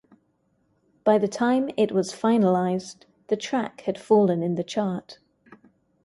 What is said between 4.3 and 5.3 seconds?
in the chart.